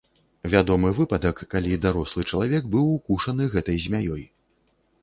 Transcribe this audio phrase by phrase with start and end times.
[0.53, 4.23] Вядомы выпадак, калі дарослы чалавек быў укушаны гэтай змяёй.